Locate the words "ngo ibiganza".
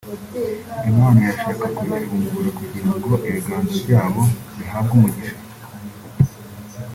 2.97-3.75